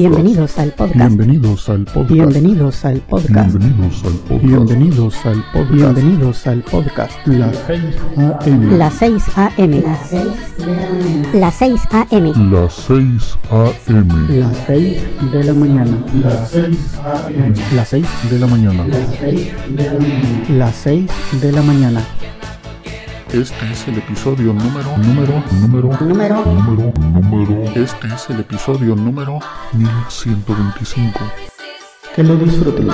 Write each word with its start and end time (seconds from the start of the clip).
Bienvenidos 0.00 0.56
al 0.58 0.72
podcast. 0.72 0.96
Bienvenidos 0.96 1.68
al 1.68 1.84
podcast. 1.84 2.10
Bienvenidos 2.10 2.84
al 2.86 3.00
podcast. 3.00 3.54
Bienvenidos 3.58 4.06
al 4.06 4.14
podcast. 4.14 4.42
Bienvenidos 4.42 5.26
al 5.26 5.44
podcast. 5.52 5.70
Bienvenidos 5.70 6.46
al 6.46 6.62
podcast. 6.62 7.26
Las 7.26 8.94
6 8.94 9.24
AM. 9.36 9.82
Las 9.84 10.00
6 10.14 10.24
AM. 10.56 11.30
Las 11.34 11.54
6 11.54 11.80
AM. 11.90 12.50
Las 12.50 12.72
6 12.72 13.38
AM. 13.50 14.40
Las 14.40 14.56
6 14.66 15.02
de 15.32 15.44
la 15.44 15.52
mañana. 15.52 15.98
Las 16.22 16.50
6 16.50 16.78
AM. 17.04 17.54
Las 17.76 17.88
6 17.88 18.06
de 18.30 18.38
la 18.38 18.46
mañana. 18.46 18.86
Las 18.86 19.18
6 19.20 19.52
de 19.68 19.84
la 19.84 19.92
mañana. 19.92 20.44
Las 20.48 20.76
6 20.76 21.10
de 21.42 21.52
la 21.52 21.62
mañana. 21.62 22.00
Este 23.32 23.70
es 23.70 23.86
el 23.86 23.98
episodio 23.98 24.52
número, 24.52 24.96
número, 24.98 25.44
número, 25.52 25.98
Número. 26.00 26.44
número, 26.44 26.92
número. 26.98 27.62
Este 27.76 28.08
es 28.08 28.28
el 28.30 28.40
episodio 28.40 28.96
número 28.96 29.38
1125. 29.72 31.20
Que 32.14 32.22
lo 32.24 32.34
disfruten. 32.36 32.88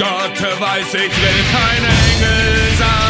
Gott 0.00 0.60
weiß, 0.60 0.94
ich 0.94 0.94
will 0.94 1.44
kein 1.52 1.84
Engel 1.84 2.78
sein. 2.78 3.09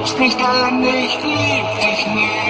Sag's 0.00 0.18
nicht 0.18 0.40
an, 0.40 0.82
ich 0.82 1.14
lieb 1.22 1.80
dich 1.82 2.06
nicht. 2.06 2.49